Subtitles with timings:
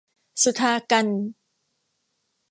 [0.43, 1.23] สุธากัญจน์